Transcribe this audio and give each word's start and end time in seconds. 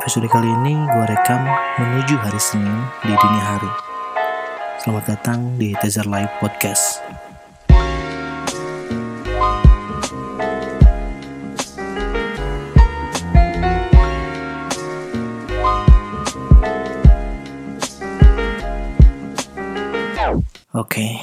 Episode 0.00 0.32
kali 0.32 0.48
ini 0.48 0.80
gue 0.80 1.04
rekam 1.12 1.44
menuju 1.76 2.16
hari 2.24 2.40
Senin 2.40 2.72
di 3.04 3.12
dini 3.12 3.40
hari. 3.44 3.68
Selamat 4.80 5.12
datang 5.12 5.60
di 5.60 5.76
Teaser 5.76 6.08
Live 6.08 6.32
Podcast. 6.40 7.04
Oke, 20.72 21.20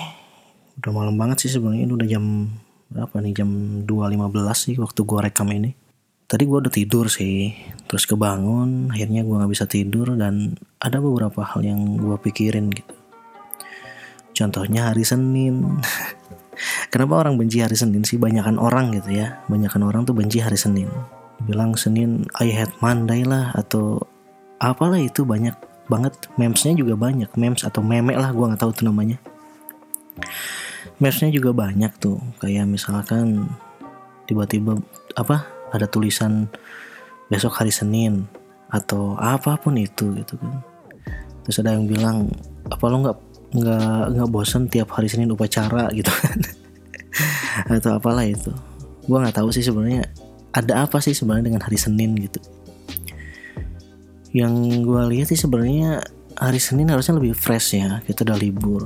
udah 0.77 0.91
malam 0.93 1.17
banget 1.17 1.49
sih 1.49 1.57
sebenarnya. 1.57 1.89
Ini 1.89 1.93
udah 1.97 2.05
jam 2.05 2.53
berapa 2.93 3.25
nih? 3.25 3.41
Jam 3.41 3.49
2.15 3.89 4.53
sih 4.53 4.77
waktu 4.77 5.01
gue 5.01 5.19
rekam 5.25 5.49
ini. 5.49 5.73
Tadi 6.29 6.43
gue 6.45 6.57
udah 6.61 6.69
tidur 6.69 7.09
sih, 7.09 7.55
terus 7.87 8.05
kebangun. 8.05 8.91
Akhirnya 8.91 9.23
gue 9.23 9.35
nggak 9.35 9.51
bisa 9.51 9.65
tidur 9.65 10.13
dan 10.19 10.59
ada 10.77 10.99
beberapa 10.99 11.41
hal 11.41 11.63
yang 11.63 11.97
gue 11.97 12.15
pikirin 12.19 12.69
gitu. 12.69 12.93
Contohnya 14.37 14.93
hari 14.93 15.07
Senin. 15.07 15.81
Kenapa 16.93 17.25
orang 17.25 17.39
benci 17.39 17.63
hari 17.63 17.73
Senin 17.73 18.05
sih? 18.05 18.21
Banyakan 18.21 18.61
orang 18.61 18.93
gitu 18.93 19.15
ya. 19.15 19.41
Banyakan 19.49 19.87
orang 19.87 20.03
tuh 20.05 20.13
benci 20.13 20.43
hari 20.43 20.59
Senin. 20.59 20.91
Bilang 21.47 21.73
Senin 21.79 22.27
I 22.37 22.53
hate 22.53 22.75
Monday 22.83 23.25
lah 23.25 23.55
atau 23.55 24.03
apalah 24.59 25.01
itu 25.01 25.25
banyak 25.25 25.53
banget 25.87 26.13
memesnya 26.35 26.75
juga 26.75 26.99
banyak 26.99 27.31
memes 27.39 27.63
atau 27.63 27.79
meme 27.79 28.13
lah 28.13 28.35
gue 28.35 28.43
nggak 28.43 28.59
tahu 28.59 28.71
tuh 28.75 28.85
namanya 28.91 29.15
memesnya 30.99 31.31
juga 31.31 31.55
banyak 31.55 31.95
tuh 31.97 32.19
kayak 32.43 32.67
misalkan 32.67 33.47
tiba-tiba 34.27 34.75
apa 35.15 35.47
ada 35.71 35.87
tulisan 35.87 36.51
besok 37.27 37.59
hari 37.59 37.71
Senin 37.71 38.27
atau 38.67 39.15
apa 39.15 39.55
pun 39.59 39.75
itu 39.79 40.15
gitu 40.15 40.35
kan. 40.39 40.63
Terus 41.47 41.63
ada 41.63 41.75
yang 41.75 41.87
bilang 41.87 42.27
apa 42.67 42.83
lo 42.91 42.97
nggak 43.03 43.17
nggak 43.55 44.01
nggak 44.15 44.29
bosan 44.31 44.67
tiap 44.67 44.91
hari 44.91 45.07
Senin 45.07 45.31
upacara? 45.31 45.87
gitu 45.97 46.11
kan. 46.11 46.39
Atau 47.71 47.95
apalah 47.95 48.27
itu. 48.27 48.51
Gue 49.07 49.17
nggak 49.19 49.39
tahu 49.39 49.49
sih 49.55 49.63
sebenarnya 49.63 50.07
ada 50.51 50.83
apa 50.83 50.99
sih 50.99 51.15
sebenarnya 51.15 51.53
dengan 51.53 51.63
hari 51.63 51.79
Senin 51.79 52.15
gitu. 52.19 52.39
Yang 54.35 54.83
gue 54.83 55.01
lihat 55.15 55.27
sih 55.31 55.39
sebenarnya 55.39 56.03
hari 56.35 56.59
Senin 56.59 56.91
harusnya 56.91 57.15
lebih 57.15 57.33
fresh 57.33 57.79
ya 57.79 58.03
kita 58.03 58.27
udah 58.27 58.37
libur. 58.37 58.83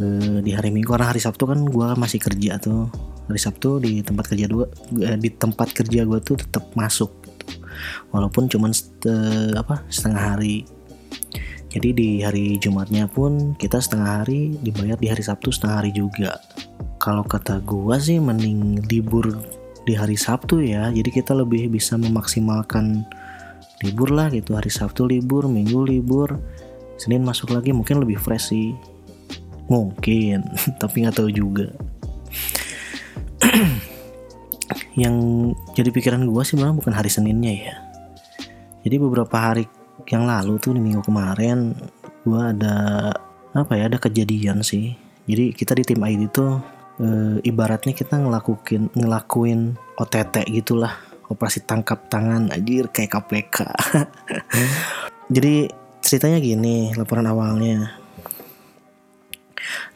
E, 0.00 0.04
di 0.40 0.56
hari 0.56 0.72
Minggu 0.72 0.88
karena 0.96 1.12
hari 1.12 1.20
Sabtu 1.20 1.44
kan 1.44 1.60
gue 1.60 1.88
masih 2.00 2.16
kerja 2.16 2.56
tuh 2.56 2.88
hari 3.28 3.40
Sabtu 3.40 3.78
di 3.78 4.02
tempat 4.02 4.34
kerja 4.34 4.46
dua 4.50 4.66
eh, 5.02 5.18
di 5.18 5.30
tempat 5.30 5.70
kerja 5.70 6.02
gue 6.02 6.18
tuh 6.22 6.36
tetap 6.40 6.74
masuk 6.74 7.10
gitu. 7.24 7.44
walaupun 8.10 8.50
cuman 8.50 8.74
set, 8.74 8.90
apa 9.56 9.86
setengah 9.88 10.36
hari. 10.36 10.66
Jadi 11.72 11.88
di 11.96 12.08
hari 12.20 12.60
Jumatnya 12.60 13.08
pun 13.08 13.56
kita 13.56 13.80
setengah 13.80 14.20
hari 14.20 14.60
dibayar 14.60 15.00
di 15.00 15.08
hari 15.08 15.24
Sabtu 15.24 15.48
setengah 15.48 15.76
hari 15.80 15.90
juga. 15.96 16.36
Kalau 17.00 17.24
kata 17.24 17.64
gue 17.64 17.96
sih 17.96 18.20
mending 18.20 18.84
libur 18.92 19.24
di 19.88 19.96
hari 19.96 20.20
Sabtu 20.20 20.60
ya. 20.60 20.92
Jadi 20.92 21.08
kita 21.08 21.32
lebih 21.32 21.72
bisa 21.72 21.96
memaksimalkan 21.96 23.08
libur 23.80 24.12
lah 24.12 24.28
gitu. 24.28 24.52
Hari 24.52 24.68
Sabtu 24.68 25.08
libur 25.08 25.48
Minggu 25.48 25.88
libur 25.88 26.36
Senin 27.00 27.24
masuk 27.24 27.56
lagi 27.56 27.72
mungkin 27.72 28.04
lebih 28.04 28.20
fresh 28.20 28.52
sih. 28.52 28.76
Mungkin 29.72 30.44
tapi 30.82 31.08
nggak 31.08 31.24
tahu 31.24 31.32
juga 31.32 31.72
yang 35.02 35.16
jadi 35.72 35.88
pikiran 35.90 36.24
gue 36.24 36.42
sih 36.44 36.56
malah 36.56 36.76
bukan 36.76 36.94
hari 36.94 37.08
Seninnya 37.12 37.52
ya. 37.52 37.74
Jadi 38.82 38.96
beberapa 38.98 39.32
hari 39.38 39.64
yang 40.10 40.26
lalu 40.26 40.58
tuh 40.58 40.74
di 40.74 40.80
minggu 40.82 41.06
kemarin 41.06 41.76
gue 42.22 42.42
ada 42.42 43.10
apa 43.52 43.72
ya 43.78 43.86
ada 43.90 43.98
kejadian 43.98 44.62
sih. 44.64 44.94
Jadi 45.26 45.54
kita 45.54 45.78
di 45.78 45.84
tim 45.86 46.02
ID 46.02 46.22
tuh 46.34 46.58
e, 46.98 47.06
ibaratnya 47.46 47.94
kita 47.94 48.18
ngelakuin 48.18 48.90
ngelakuin 48.94 49.78
OTT 49.98 50.50
gitulah. 50.50 50.94
Operasi 51.30 51.64
tangkap 51.64 52.12
tangan 52.12 52.52
anjir 52.52 52.92
kayak 52.92 53.16
KPK 53.16 53.64
jadi 55.34 55.64
ceritanya 56.04 56.38
gini 56.44 56.92
laporan 56.92 57.24
awalnya. 57.24 57.96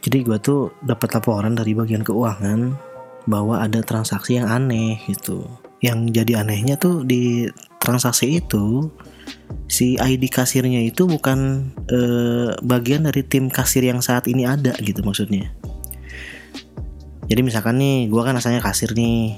Jadi 0.01 0.23
gue 0.25 0.39
tuh 0.41 0.73
dapat 0.81 1.19
laporan 1.19 1.53
dari 1.53 1.77
bagian 1.77 2.01
keuangan 2.01 2.73
bahwa 3.27 3.61
ada 3.61 3.83
transaksi 3.83 4.39
yang 4.39 4.49
aneh 4.49 5.03
gitu. 5.11 5.45
Yang 5.83 6.15
jadi 6.23 6.33
anehnya 6.47 6.81
tuh 6.81 7.05
di 7.05 7.51
transaksi 7.83 8.41
itu 8.41 8.89
si 9.67 9.99
ID 9.99 10.31
kasirnya 10.31 10.83
itu 10.83 11.05
bukan 11.11 11.71
eh, 11.91 12.55
bagian 12.63 13.07
dari 13.07 13.27
tim 13.27 13.51
kasir 13.51 13.83
yang 13.83 14.01
saat 14.01 14.31
ini 14.31 14.47
ada 14.47 14.73
gitu 14.79 15.03
maksudnya. 15.03 15.51
Jadi 17.27 17.41
misalkan 17.43 17.83
nih 17.83 18.07
gue 18.07 18.23
kan 18.23 18.39
asalnya 18.39 18.63
kasir 18.63 18.95
nih 18.95 19.35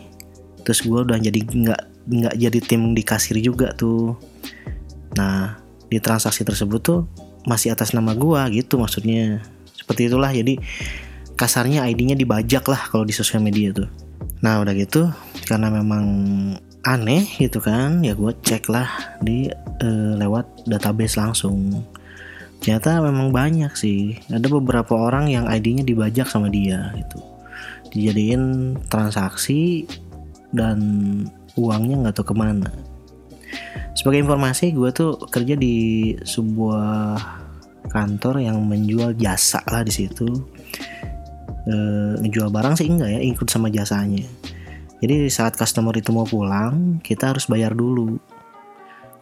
terus 0.62 0.84
gue 0.84 1.00
udah 1.00 1.16
jadi 1.16 1.40
nggak 1.40 1.82
nggak 2.08 2.34
jadi 2.36 2.58
tim 2.60 2.92
di 2.92 3.02
kasir 3.02 3.40
juga 3.40 3.72
tuh. 3.72 4.16
Nah 5.16 5.56
di 5.88 5.96
transaksi 5.96 6.44
tersebut 6.44 6.80
tuh 6.84 7.00
masih 7.48 7.72
atas 7.72 7.96
nama 7.96 8.12
gue 8.12 8.60
gitu 8.60 8.76
maksudnya. 8.76 9.40
Seperti 9.72 10.12
itulah 10.12 10.28
jadi 10.28 10.60
kasarnya 11.38 11.86
ID-nya 11.86 12.18
dibajak 12.18 12.66
lah 12.66 12.90
kalau 12.90 13.06
di 13.06 13.14
sosial 13.14 13.38
media 13.38 13.70
tuh. 13.70 13.86
Nah 14.42 14.58
udah 14.58 14.74
gitu 14.74 15.06
karena 15.46 15.70
memang 15.70 16.04
aneh 16.82 17.26
gitu 17.38 17.62
kan 17.62 18.02
ya 18.02 18.18
gue 18.18 18.34
cek 18.42 18.66
lah 18.70 18.90
di 19.22 19.46
uh, 19.80 20.18
lewat 20.18 20.66
database 20.66 21.14
langsung. 21.14 21.86
Ternyata 22.58 22.98
memang 22.98 23.30
banyak 23.30 23.70
sih. 23.78 24.18
Ada 24.26 24.50
beberapa 24.50 24.98
orang 24.98 25.30
yang 25.30 25.46
ID-nya 25.46 25.86
dibajak 25.86 26.26
sama 26.26 26.50
dia 26.50 26.90
gitu. 26.98 27.22
Dijadiin 27.94 28.74
transaksi 28.90 29.86
dan 30.50 30.78
uangnya 31.54 32.02
nggak 32.02 32.18
tahu 32.18 32.34
ke 32.34 32.36
mana. 32.36 32.70
Sebagai 33.94 34.26
informasi 34.26 34.74
gue 34.74 34.90
tuh 34.90 35.22
kerja 35.30 35.54
di 35.54 36.12
sebuah 36.18 37.14
kantor 37.88 38.42
yang 38.42 38.58
menjual 38.66 39.16
jasa 39.16 39.62
lah 39.70 39.80
di 39.86 39.94
situ 39.94 40.28
e, 41.68 41.76
ngejual 42.24 42.48
barang 42.48 42.80
sih 42.80 42.88
enggak 42.88 43.12
ya 43.12 43.20
ikut 43.20 43.48
sama 43.52 43.68
jasanya. 43.68 44.24
Jadi 44.98 45.30
saat 45.30 45.54
customer 45.54 45.94
itu 45.94 46.10
mau 46.10 46.26
pulang 46.26 46.98
kita 47.04 47.36
harus 47.36 47.46
bayar 47.46 47.76
dulu. 47.76 48.18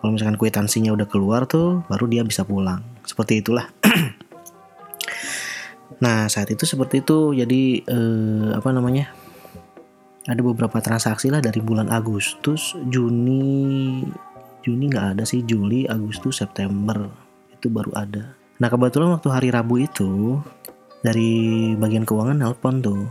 Kalau 0.01 0.11
misalkan 0.15 0.39
kwitansinya 0.39 0.95
udah 0.95 1.11
keluar 1.11 1.45
tuh 1.51 1.83
baru 1.91 2.07
dia 2.07 2.23
bisa 2.23 2.47
pulang. 2.47 2.81
Seperti 3.03 3.43
itulah. 3.43 3.67
Nah 5.97 6.29
saat 6.29 6.53
itu 6.53 6.69
seperti 6.69 7.01
itu. 7.01 7.33
Jadi 7.33 7.81
e, 7.81 7.99
apa 8.53 8.69
namanya? 8.69 9.09
Ada 10.29 10.45
beberapa 10.45 10.77
transaksi 10.83 11.33
lah 11.33 11.41
dari 11.41 11.63
bulan 11.63 11.89
Agustus, 11.89 12.77
Juni, 12.93 14.05
Juni 14.61 14.91
nggak 14.91 15.17
ada 15.17 15.25
sih, 15.25 15.47
Juli, 15.47 15.87
Agustus, 15.87 16.43
September. 16.43 17.07
Itu 17.55 17.73
baru 17.73 17.95
ada. 17.97 18.35
Nah 18.59 18.69
kebetulan 18.69 19.15
waktu 19.15 19.29
hari 19.31 19.49
Rabu 19.55 19.79
itu 19.79 20.43
dari 21.01 21.73
bagian 21.77 22.05
keuangan 22.05 22.39
nelpon 22.41 22.81
tuh, 22.81 23.05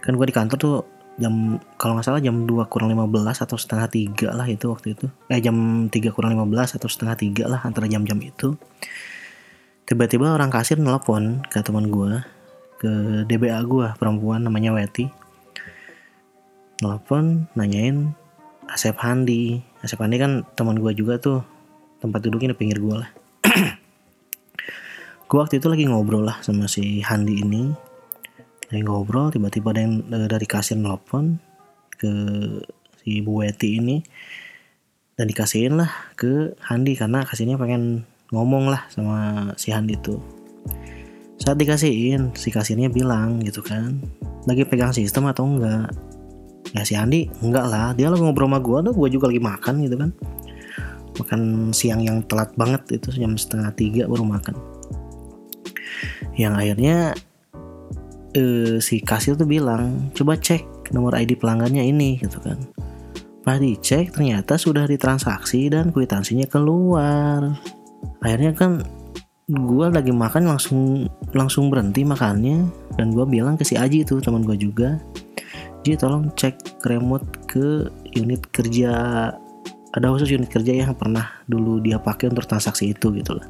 kan 0.00 0.12
gue 0.16 0.26
di 0.28 0.34
kantor 0.34 0.58
tuh 0.58 0.76
jam 1.20 1.60
kalau 1.76 1.96
nggak 1.96 2.06
salah 2.08 2.20
jam 2.24 2.48
2 2.48 2.72
kurang 2.72 2.92
15 2.92 3.44
atau 3.44 3.56
setengah 3.60 3.86
tiga 3.92 4.28
lah 4.32 4.48
itu 4.48 4.68
waktu 4.72 4.96
itu. 4.96 5.06
Eh 5.28 5.40
jam 5.40 5.88
3 5.88 5.92
kurang 6.12 6.36
15 6.36 6.76
atau 6.80 6.88
setengah 6.88 7.16
tiga 7.16 7.44
lah 7.48 7.60
antara 7.62 7.84
jam-jam 7.88 8.16
itu. 8.20 8.56
Tiba-tiba 9.84 10.32
orang 10.32 10.48
kasir 10.48 10.80
nelpon 10.80 11.44
ke 11.52 11.60
teman 11.60 11.92
gue 11.92 12.24
ke 12.80 12.92
DBA 13.28 13.60
gue 13.68 13.86
perempuan 14.00 14.42
namanya 14.42 14.72
Weti. 14.72 15.12
Nelfon 16.80 17.46
nanyain 17.54 18.16
Asep 18.72 18.96
Handi. 18.98 19.60
Asep 19.84 20.00
Handi 20.00 20.16
kan 20.16 20.48
teman 20.56 20.80
gue 20.80 20.96
juga 20.96 21.20
tuh 21.20 21.44
tempat 22.02 22.18
duduknya 22.26 22.50
di 22.50 22.58
pinggir 22.58 22.82
gue 22.82 22.96
lah 22.98 23.10
gue 25.32 25.40
waktu 25.40 25.64
itu 25.64 25.72
lagi 25.72 25.88
ngobrol 25.88 26.28
lah 26.28 26.44
sama 26.44 26.68
si 26.68 27.00
Handi 27.00 27.40
ini. 27.40 27.72
Lagi 28.68 28.84
ngobrol 28.84 29.32
tiba-tiba 29.32 29.72
ada 29.72 29.80
yang 29.80 30.04
dari 30.28 30.44
kasir 30.44 30.76
nelfon 30.76 31.40
ke 31.96 32.12
si 33.00 33.24
Bu 33.24 33.40
Weti 33.40 33.80
ini. 33.80 34.04
Dan 35.16 35.32
dikasihin 35.32 35.80
lah 35.80 35.88
ke 36.20 36.52
Handi 36.60 36.92
karena 37.00 37.24
kasihnya 37.24 37.56
pengen 37.56 38.04
ngomong 38.28 38.68
lah 38.68 38.84
sama 38.92 39.48
si 39.56 39.72
Handi 39.72 39.96
tuh 40.04 40.20
saat 41.42 41.58
dikasihin 41.58 42.30
si 42.38 42.54
kasirnya 42.54 42.86
bilang 42.86 43.42
gitu 43.42 43.66
kan 43.66 43.98
lagi 44.46 44.62
pegang 44.62 44.94
sistem 44.94 45.26
atau 45.26 45.48
enggak? 45.48 45.90
Ya 46.70 46.86
si 46.86 46.94
Andi 46.94 47.26
enggak 47.42 47.66
lah 47.66 47.96
dia 47.98 48.12
lagi 48.12 48.22
ngobrol 48.22 48.46
sama 48.46 48.60
gue 48.62 48.78
tuh 48.88 48.94
gue 48.94 49.08
juga 49.16 49.26
lagi 49.32 49.42
makan 49.42 49.74
gitu 49.82 49.96
kan. 49.96 50.10
Makan 51.12 51.40
siang 51.76 52.00
yang 52.00 52.24
telat 52.24 52.52
banget 52.56 53.00
itu 53.00 53.12
jam 53.16 53.36
setengah 53.36 53.74
tiga 53.74 54.02
baru 54.08 54.24
makan 54.24 54.71
yang 56.36 56.56
akhirnya 56.56 57.16
eh, 58.32 58.80
si 58.80 59.00
kasir 59.04 59.36
tuh 59.36 59.48
bilang 59.48 60.12
coba 60.16 60.36
cek 60.36 60.92
nomor 60.92 61.16
ID 61.16 61.36
pelanggannya 61.36 61.84
ini 61.84 62.20
gitu 62.20 62.40
kan. 62.40 62.58
Pas 63.42 63.58
dicek 63.58 64.14
ternyata 64.14 64.54
sudah 64.54 64.86
ditransaksi 64.86 65.66
dan 65.72 65.90
kwitansinya 65.90 66.46
keluar. 66.46 67.58
Akhirnya 68.22 68.54
kan 68.54 68.86
gue 69.50 69.86
lagi 69.90 70.14
makan 70.14 70.48
langsung 70.48 71.10
langsung 71.34 71.66
berhenti 71.68 72.06
makannya 72.06 72.70
dan 72.94 73.10
gue 73.10 73.26
bilang 73.26 73.58
ke 73.58 73.66
si 73.66 73.74
Aji 73.74 74.06
tuh 74.06 74.22
teman 74.22 74.46
gue 74.46 74.54
juga 74.54 75.02
Ji 75.82 75.98
tolong 75.98 76.30
cek 76.38 76.86
remote 76.86 77.26
ke 77.50 77.90
unit 78.14 78.46
kerja 78.54 78.92
ada 79.92 80.06
khusus 80.08 80.30
unit 80.30 80.46
kerja 80.46 80.86
yang 80.86 80.94
pernah 80.94 81.42
dulu 81.50 81.82
dia 81.82 81.98
pakai 81.98 82.30
untuk 82.30 82.46
transaksi 82.46 82.94
itu 82.94 83.10
gitu 83.18 83.34
lah 83.34 83.46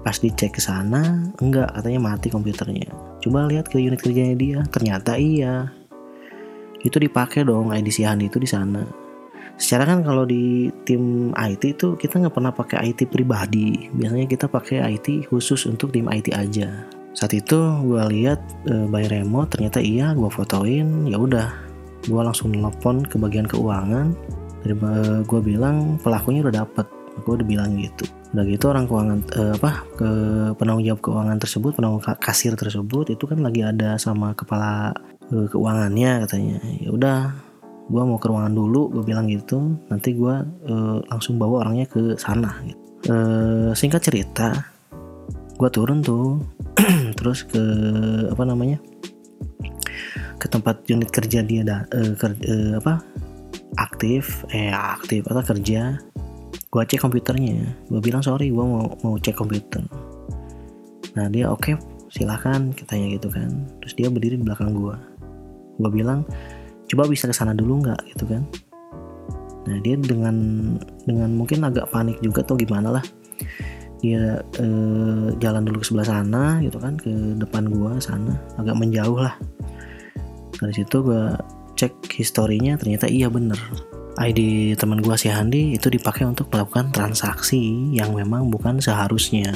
pas 0.00 0.16
dicek 0.16 0.56
ke 0.56 0.60
sana 0.64 1.28
enggak 1.40 1.68
katanya 1.76 2.00
mati 2.00 2.32
komputernya. 2.32 2.88
Coba 3.20 3.48
lihat 3.48 3.68
ke 3.68 3.76
unit 3.76 4.00
kerjanya 4.00 4.36
dia. 4.36 4.58
Ternyata 4.72 5.20
iya. 5.20 5.68
Itu 6.80 6.96
dipakai 6.96 7.44
dong 7.44 7.76
ID 7.76 7.92
si 7.92 8.02
Handi 8.08 8.32
itu 8.32 8.40
di 8.40 8.48
sana. 8.48 8.80
Secara 9.60 9.84
kan 9.84 10.00
kalau 10.00 10.24
di 10.24 10.72
tim 10.88 11.36
IT 11.36 11.76
itu 11.76 11.92
kita 12.00 12.16
nggak 12.16 12.32
pernah 12.32 12.48
pakai 12.48 12.92
IT 12.92 13.12
pribadi. 13.12 13.92
Biasanya 13.92 14.24
kita 14.24 14.48
pakai 14.48 14.80
IT 14.96 15.28
khusus 15.28 15.68
untuk 15.68 15.92
tim 15.92 16.08
IT 16.08 16.32
aja. 16.32 16.88
Saat 17.12 17.36
itu 17.36 17.58
gue 17.84 18.00
lihat 18.16 18.40
e, 18.64 18.88
by 18.88 19.04
remote 19.12 19.52
ternyata 19.52 19.84
iya 19.84 20.16
gue 20.16 20.32
fotoin 20.32 21.04
ya 21.12 21.20
udah. 21.20 21.52
Gue 22.08 22.22
langsung 22.24 22.56
nelpon 22.56 23.04
ke 23.04 23.20
bagian 23.20 23.44
keuangan. 23.44 24.16
E, 24.64 24.72
gue 25.28 25.40
bilang 25.44 26.00
pelakunya 26.00 26.40
udah 26.40 26.64
dapet. 26.64 26.88
Gue 27.28 27.36
udah 27.36 27.44
bilang 27.44 27.76
gitu 27.76 28.08
udah 28.30 28.44
gitu 28.46 28.64
orang 28.70 28.86
keuangan 28.86 29.18
e, 29.34 29.42
apa 29.58 29.70
ke 29.98 30.08
penanggung 30.54 30.86
jawab 30.86 31.00
keuangan 31.02 31.38
tersebut 31.42 31.70
penanggung 31.74 32.02
kasir 32.22 32.54
tersebut 32.54 33.10
itu 33.10 33.24
kan 33.26 33.42
lagi 33.42 33.66
ada 33.66 33.98
sama 33.98 34.38
kepala 34.38 34.94
e, 35.34 35.50
keuangannya 35.50 36.26
katanya 36.26 36.56
ya 36.78 36.90
udah 36.94 37.18
gue 37.90 38.02
mau 38.06 38.18
ke 38.22 38.30
ruangan 38.30 38.54
dulu 38.54 38.86
gue 38.94 39.02
bilang 39.02 39.26
gitu 39.26 39.74
nanti 39.90 40.14
gue 40.14 40.34
uh, 40.46 40.98
langsung 41.10 41.42
bawa 41.42 41.66
orangnya 41.66 41.90
ke 41.90 42.14
sana 42.14 42.54
gitu. 42.62 42.78
uh, 43.10 43.74
singkat 43.74 43.98
cerita 43.98 44.54
gue 45.58 45.70
turun 45.74 45.98
tuh 45.98 46.38
terus 47.18 47.42
ke 47.42 47.60
apa 48.30 48.42
namanya 48.46 48.78
ke 50.38 50.46
tempat 50.46 50.86
unit 50.86 51.10
kerja 51.10 51.42
dia 51.42 51.66
dah 51.66 51.82
uh, 51.90 52.14
ker, 52.14 52.32
uh, 52.38 52.78
apa 52.78 53.02
aktif 53.74 54.46
eh 54.54 54.70
aktif 54.70 55.26
atau 55.26 55.42
kerja 55.42 55.98
gue 56.70 56.82
cek 56.86 57.02
komputernya. 57.02 57.66
Gue 57.90 57.98
bilang 57.98 58.22
sorry 58.22 58.54
gue 58.54 58.62
mau 58.62 58.86
mau 59.02 59.14
cek 59.18 59.34
komputer. 59.34 59.82
Nah 61.18 61.26
dia 61.26 61.50
oke 61.50 61.74
okay, 61.74 61.74
silahkan 62.06 62.70
katanya 62.70 63.18
gitu 63.18 63.26
kan. 63.26 63.66
Terus 63.82 63.94
dia 63.98 64.06
berdiri 64.06 64.38
di 64.38 64.46
belakang 64.46 64.74
gue 64.78 64.94
gue 65.80 65.90
bilang 65.90 66.22
coba 66.86 67.10
bisa 67.10 67.26
ke 67.26 67.34
sana 67.34 67.52
dulu 67.58 67.82
nggak? 67.82 68.00
Gitu 68.14 68.24
kan. 68.30 68.46
Nah 69.66 69.76
dia 69.82 69.98
dengan 69.98 70.36
dengan 71.02 71.30
mungkin 71.34 71.66
agak 71.66 71.90
panik 71.90 72.22
juga 72.22 72.46
atau 72.46 72.54
gimana 72.54 73.02
lah. 73.02 73.04
Dia 74.00 74.38
eh, 74.62 75.28
jalan 75.42 75.66
dulu 75.66 75.82
ke 75.82 75.86
sebelah 75.90 76.08
sana 76.08 76.62
gitu 76.62 76.78
kan 76.78 76.94
ke 76.96 77.10
depan 77.34 77.66
gua 77.66 77.98
sana. 77.98 78.38
Agak 78.62 78.78
menjauh 78.78 79.18
lah. 79.18 79.34
Dari 80.54 80.72
situ 80.72 81.02
gua 81.02 81.34
cek 81.74 82.14
historinya 82.14 82.78
ternyata 82.78 83.08
iya 83.08 83.26
bener 83.32 83.58
ID 84.20 84.76
teman 84.76 85.00
gua 85.00 85.16
si 85.16 85.32
Handi 85.32 85.72
itu 85.72 85.88
dipakai 85.88 86.28
untuk 86.28 86.52
melakukan 86.52 86.92
transaksi 86.92 87.88
yang 87.96 88.12
memang 88.12 88.52
bukan 88.52 88.76
seharusnya. 88.76 89.48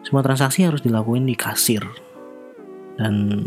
Semua 0.00 0.24
transaksi 0.24 0.64
harus 0.64 0.80
dilakuin 0.80 1.28
di 1.28 1.36
kasir. 1.36 1.84
Dan 2.96 3.44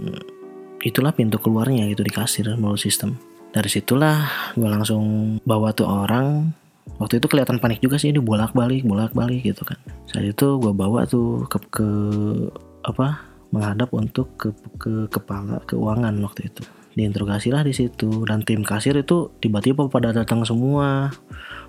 itulah 0.86 1.18
pintu 1.18 1.42
keluarnya 1.42 1.90
gitu 1.90 2.06
di 2.06 2.14
kasir 2.14 2.46
melalui 2.62 2.78
sistem. 2.78 3.18
Dari 3.50 3.66
situlah 3.74 4.54
gue 4.54 4.70
langsung 4.70 5.38
bawa 5.42 5.74
tuh 5.74 5.90
orang. 5.90 6.54
Waktu 7.02 7.18
itu 7.18 7.26
kelihatan 7.26 7.58
panik 7.58 7.82
juga 7.82 7.98
sih 7.98 8.14
dia 8.14 8.22
bolak 8.22 8.54
balik 8.54 8.86
bolak 8.86 9.18
balik 9.18 9.50
gitu 9.50 9.66
kan. 9.66 9.82
Saat 10.06 10.30
itu 10.30 10.62
gue 10.62 10.74
bawa 10.78 11.10
tuh 11.10 11.50
ke, 11.50 11.58
ke 11.74 11.90
apa 12.86 13.18
menghadap 13.50 13.90
untuk 13.98 14.30
ke, 14.38 14.54
ke 14.78 15.10
kepala 15.10 15.58
keuangan 15.66 16.14
waktu 16.22 16.54
itu 16.54 16.77
diinterogasi 16.98 17.54
lah 17.54 17.62
di 17.62 17.78
situ. 17.78 18.26
Dan 18.26 18.42
tim 18.42 18.66
kasir 18.66 18.98
itu 18.98 19.30
tiba-tiba 19.38 19.86
pada 19.86 20.10
datang 20.10 20.42
semua. 20.42 21.14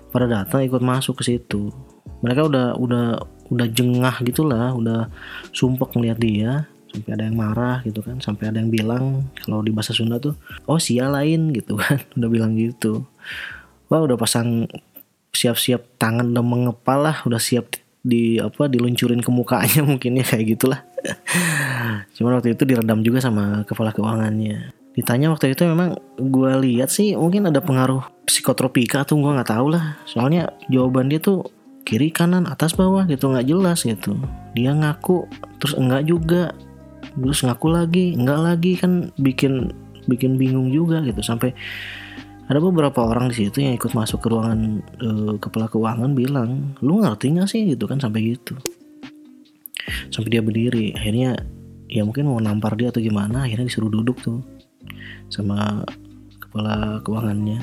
Pada 0.09 0.25
datang 0.25 0.65
ikut 0.65 0.81
masuk 0.81 1.21
ke 1.21 1.23
situ. 1.29 1.69
Mereka 2.25 2.49
udah 2.49 2.67
udah 2.81 3.21
udah 3.53 3.67
jengah 3.69 4.17
gitulah. 4.25 4.73
Udah 4.73 5.13
sumpek 5.53 5.93
melihat 5.93 6.17
dia. 6.17 6.51
Sampai 6.89 7.13
ada 7.13 7.29
yang 7.29 7.37
marah 7.37 7.85
gitu 7.85 8.01
kan. 8.01 8.17
Sampai 8.17 8.49
ada 8.49 8.57
yang 8.57 8.73
bilang 8.73 9.29
kalau 9.45 9.61
di 9.61 9.69
bahasa 9.69 9.93
Sunda 9.93 10.17
tuh 10.17 10.33
oh 10.65 10.81
sia 10.81 11.05
lain 11.05 11.53
gitu 11.53 11.77
kan. 11.77 12.01
Udah 12.17 12.29
bilang 12.33 12.57
gitu. 12.57 13.05
Wah 13.89 14.05
udah 14.05 14.21
pasang 14.21 14.69
siap-siap 15.33 15.97
tangan 16.01 16.33
udah 16.33 16.45
mengepal 16.45 17.05
lah. 17.05 17.17
Udah 17.29 17.37
siap 17.37 17.77
di 18.01 18.41
apa 18.41 18.65
diluncurin 18.65 19.21
ke 19.21 19.29
mukanya 19.29 19.85
mungkin 19.89 20.17
ya 20.17 20.25
kayak 20.25 20.57
gitulah. 20.57 20.81
Cuman 22.17 22.41
waktu 22.41 22.57
itu 22.57 22.65
diredam 22.65 23.05
juga 23.05 23.21
sama 23.21 23.61
kepala 23.69 23.93
keuangannya 23.93 24.79
ditanya 24.99 25.31
waktu 25.31 25.55
itu 25.55 25.63
memang 25.63 25.95
gue 26.19 26.51
lihat 26.59 26.91
sih 26.91 27.15
mungkin 27.15 27.47
ada 27.47 27.63
pengaruh 27.63 28.03
psikotropika 28.27 29.07
tuh 29.07 29.23
gue 29.23 29.31
nggak 29.31 29.47
tahu 29.55 29.71
lah. 29.71 29.95
Soalnya 30.03 30.51
jawaban 30.67 31.07
dia 31.07 31.23
tuh 31.23 31.47
kiri 31.87 32.11
kanan 32.11 32.43
atas 32.43 32.75
bawah 32.75 33.07
gitu 33.07 33.31
nggak 33.31 33.47
jelas 33.47 33.87
gitu. 33.87 34.19
Dia 34.59 34.75
ngaku 34.75 35.23
terus 35.63 35.79
enggak 35.79 36.03
juga. 36.03 36.51
Terus 37.15 37.39
ngaku 37.47 37.67
lagi 37.71 38.05
enggak 38.11 38.39
lagi 38.43 38.75
kan 38.75 39.15
bikin 39.15 39.71
bikin 40.11 40.35
bingung 40.35 40.67
juga 40.67 40.99
gitu. 41.07 41.23
Sampai 41.23 41.55
ada 42.51 42.59
beberapa 42.59 42.99
orang 43.07 43.31
di 43.31 43.47
situ 43.47 43.63
yang 43.63 43.79
ikut 43.79 43.95
masuk 43.95 44.19
ke 44.19 44.27
ruangan 44.27 44.83
e, 44.99 45.09
kepala 45.39 45.71
keuangan 45.71 46.11
bilang 46.11 46.75
lu 46.83 46.99
ngerti 46.99 47.39
nggak 47.39 47.47
sih? 47.47 47.71
gitu 47.71 47.87
kan 47.87 48.03
sampai 48.03 48.35
gitu. 48.35 48.59
Sampai 50.11 50.27
dia 50.27 50.43
berdiri. 50.43 50.91
Akhirnya 50.91 51.39
ya 51.87 52.03
mungkin 52.03 52.27
mau 52.27 52.41
nampar 52.43 52.75
dia 52.75 52.91
atau 52.91 52.99
gimana 52.99 53.47
akhirnya 53.47 53.71
disuruh 53.71 53.89
duduk 53.89 54.19
tuh 54.19 54.43
sama 55.29 55.85
kepala 56.41 56.99
keuangannya. 57.05 57.61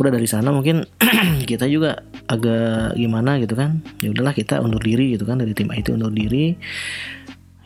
Udah 0.00 0.10
dari 0.12 0.24
sana 0.24 0.48
mungkin 0.48 0.88
kita 1.50 1.68
juga 1.68 2.00
agak 2.24 2.96
gimana 2.96 3.36
gitu 3.40 3.52
kan. 3.52 3.84
Ya 4.00 4.08
udahlah 4.12 4.32
kita 4.32 4.60
undur 4.64 4.80
diri 4.80 5.16
gitu 5.16 5.28
kan 5.28 5.40
dari 5.40 5.52
tim 5.52 5.68
itu 5.76 5.92
undur 5.92 6.12
diri. 6.12 6.56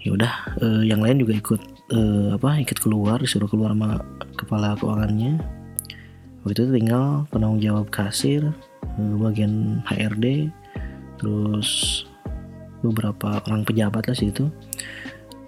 Ya 0.02 0.12
udah 0.12 0.32
uh, 0.60 0.82
yang 0.82 1.00
lain 1.00 1.22
juga 1.22 1.38
ikut 1.38 1.62
uh, 1.94 2.36
apa 2.36 2.60
ikut 2.60 2.78
keluar 2.82 3.22
disuruh 3.22 3.46
keluar 3.46 3.72
sama 3.72 4.02
kepala 4.34 4.74
keuangannya. 4.76 5.38
Waktu 6.44 6.68
itu 6.68 6.72
tinggal 6.76 7.24
penanggung 7.32 7.62
jawab 7.62 7.86
kasir 7.88 8.50
uh, 8.98 9.14
bagian 9.22 9.80
HRD 9.86 10.50
terus 11.22 12.02
beberapa 12.84 13.40
orang 13.48 13.64
pejabat 13.64 14.04
lah 14.04 14.16
situ 14.18 14.52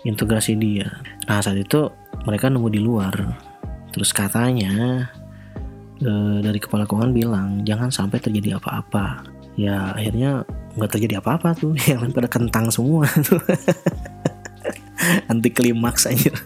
integrasi 0.05 0.59
dia. 0.59 0.91
Nah 1.31 1.41
saat 1.41 1.57
itu 1.57 1.89
mereka 2.27 2.51
nunggu 2.51 2.75
di 2.75 2.83
luar. 2.83 3.15
Terus 3.95 4.13
katanya 4.13 5.07
uh, 6.05 6.39
dari 6.45 6.61
kepala 6.61 6.85
keuangan 6.85 7.13
bilang 7.17 7.49
jangan 7.65 7.89
sampai 7.89 8.21
terjadi 8.21 8.61
apa-apa. 8.61 9.25
Ya 9.57 9.97
akhirnya 9.97 10.45
nggak 10.77 10.93
terjadi 10.93 11.25
apa-apa 11.25 11.57
tuh. 11.57 11.73
Yang 11.89 12.01
lain 12.05 12.13
pada 12.13 12.29
kentang 12.29 12.69
semua 12.69 13.09
tuh. 13.27 13.41
Anti 15.31 15.55
klimaks 15.55 16.11
aja 16.11 16.35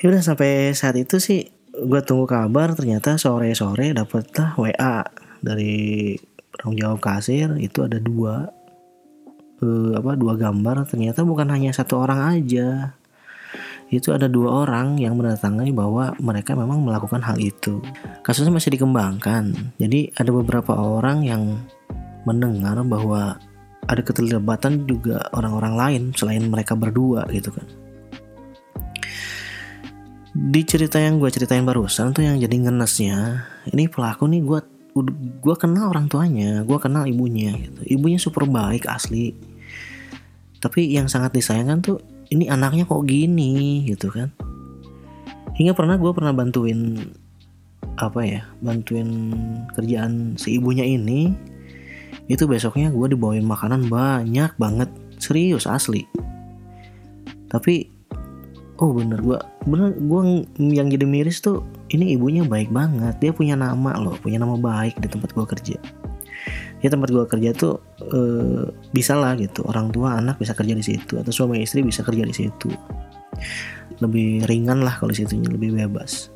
ya 0.00 0.12
udah 0.12 0.22
sampai 0.22 0.76
saat 0.76 0.96
itu 1.00 1.16
sih 1.16 1.48
gue 1.72 2.00
tunggu 2.04 2.28
kabar 2.28 2.76
ternyata 2.76 3.16
sore 3.16 3.52
sore 3.56 3.96
dapet 3.96 4.28
lah 4.36 4.52
WA 4.60 5.04
dari 5.40 6.16
penanggung 6.52 6.78
jawab 6.80 7.00
kasir 7.00 7.56
itu 7.60 7.84
ada 7.84 8.00
dua 8.00 8.48
uh, 9.62 9.92
apa 9.96 10.16
dua 10.16 10.34
gambar 10.36 10.88
ternyata 10.88 11.22
bukan 11.22 11.48
hanya 11.52 11.72
satu 11.72 12.02
orang 12.02 12.20
aja. 12.36 12.96
Itu 13.86 14.10
ada 14.10 14.26
dua 14.26 14.66
orang 14.66 14.98
yang 14.98 15.14
mendatangi 15.14 15.70
bahwa 15.70 16.10
mereka 16.18 16.58
memang 16.58 16.82
melakukan 16.82 17.22
hal 17.22 17.38
itu. 17.38 17.78
Kasusnya 18.26 18.50
masih 18.50 18.74
dikembangkan. 18.74 19.54
Jadi 19.78 20.10
ada 20.18 20.34
beberapa 20.34 20.74
orang 20.74 21.22
yang 21.22 21.54
mendengar 22.26 22.82
bahwa 22.82 23.38
ada 23.86 24.02
keterlibatan 24.02 24.90
juga 24.90 25.30
orang-orang 25.30 25.74
lain 25.78 26.02
selain 26.18 26.42
mereka 26.50 26.74
berdua 26.74 27.30
gitu 27.30 27.54
kan. 27.54 27.66
Di 30.36 30.66
cerita 30.68 31.00
yang 31.00 31.16
gue 31.16 31.30
ceritain 31.32 31.64
barusan 31.64 32.12
tuh 32.12 32.26
yang 32.26 32.36
jadi 32.36 32.68
ngenesnya 32.68 33.46
ini 33.72 33.88
pelaku 33.88 34.28
nih 34.28 34.42
gue 34.44 34.60
gue 35.42 35.56
kenal 35.60 35.92
orang 35.92 36.08
tuanya 36.08 36.64
gue 36.64 36.78
kenal 36.80 37.04
ibunya 37.04 37.52
gitu. 37.56 37.80
Ibunya 38.00 38.16
super 38.16 38.48
baik 38.48 38.88
asli. 38.88 39.36
Tapi 40.56 40.88
yang 40.88 41.10
sangat 41.10 41.36
disayangkan 41.36 41.78
tuh 41.84 41.98
ini 42.32 42.48
anaknya 42.48 42.88
kok 42.88 43.04
gini 43.04 43.84
gitu 43.84 44.08
kan. 44.08 44.32
Hingga 45.56 45.76
pernah 45.76 45.96
gue 46.00 46.12
pernah 46.12 46.32
bantuin 46.32 47.12
apa 47.96 48.20
ya 48.28 48.44
bantuin 48.60 49.32
kerjaan 49.72 50.36
si 50.36 50.60
ibunya 50.60 50.84
ini 50.84 51.32
itu 52.28 52.44
besoknya 52.44 52.92
gue 52.92 53.16
dibawain 53.16 53.44
makanan 53.44 53.88
banyak 53.92 54.52
banget. 54.56 54.88
Serius 55.16 55.64
asli. 55.64 56.04
Tapi 57.48 57.88
oh 58.80 58.92
bener 58.92 59.20
gue 59.24 59.38
bener 59.64 59.96
gue 59.96 60.20
yang 60.60 60.88
jadi 60.92 61.04
miris 61.08 61.40
tuh 61.40 61.64
ini 61.94 62.18
ibunya 62.18 62.42
baik 62.42 62.74
banget. 62.74 63.14
Dia 63.22 63.30
punya 63.30 63.54
nama 63.54 63.94
loh 63.98 64.18
punya 64.18 64.42
nama 64.42 64.58
baik 64.58 64.98
di 64.98 65.08
tempat 65.10 65.30
gue 65.30 65.46
kerja. 65.46 65.78
Ya 66.82 66.88
tempat 66.92 67.10
gue 67.14 67.24
kerja 67.26 67.50
tuh 67.54 67.82
e, 68.02 68.20
bisa 68.90 69.14
lah 69.14 69.38
gitu. 69.38 69.62
Orang 69.66 69.94
tua 69.94 70.18
anak 70.18 70.42
bisa 70.42 70.52
kerja 70.52 70.74
di 70.74 70.82
situ 70.82 71.18
atau 71.18 71.30
suami 71.30 71.62
istri 71.62 71.86
bisa 71.86 72.02
kerja 72.02 72.26
di 72.26 72.34
situ. 72.34 72.70
Lebih 74.02 74.44
ringan 74.50 74.82
lah 74.82 74.98
kalau 74.98 75.14
situnya 75.14 75.46
lebih 75.50 75.78
bebas. 75.78 76.34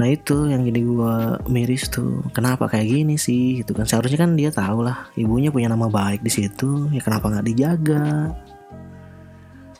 Nah 0.00 0.08
itu 0.08 0.48
yang 0.48 0.64
jadi 0.64 0.80
gue 0.80 1.16
miris 1.52 1.92
tuh. 1.92 2.24
Kenapa 2.32 2.70
kayak 2.70 2.88
gini 2.88 3.20
sih 3.20 3.60
gitu 3.60 3.76
kan? 3.76 3.84
Seharusnya 3.84 4.24
kan 4.24 4.32
dia 4.38 4.48
tahu 4.48 4.86
lah 4.86 5.10
ibunya 5.18 5.52
punya 5.52 5.68
nama 5.68 5.90
baik 5.90 6.24
di 6.24 6.32
situ 6.32 6.88
ya 6.94 7.02
kenapa 7.04 7.28
nggak 7.28 7.46
dijaga 7.50 8.32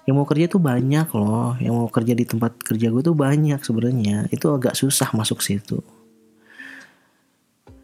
yang 0.09 0.17
mau 0.17 0.27
kerja 0.27 0.49
tuh 0.49 0.63
banyak 0.63 1.09
loh. 1.13 1.57
Yang 1.61 1.75
mau 1.77 1.89
kerja 1.93 2.13
di 2.17 2.25
tempat 2.25 2.57
kerja 2.61 2.87
gue 2.89 3.03
tuh 3.05 3.17
banyak 3.17 3.61
sebenarnya. 3.61 4.29
Itu 4.33 4.57
agak 4.57 4.75
susah 4.77 5.13
masuk 5.13 5.45
situ. 5.45 5.85